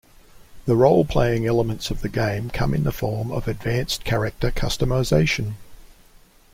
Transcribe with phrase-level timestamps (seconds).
[0.65, 5.53] The role-playing elements of the game come in the form of advanced character customization.